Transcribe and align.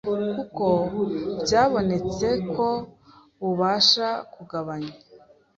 kuko 0.35 0.67
byabonetse 1.43 2.27
ko 2.53 2.67
ubasha 3.49 4.07
kugabanya 4.33 4.93